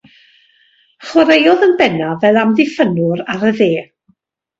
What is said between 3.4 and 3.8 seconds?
y dde.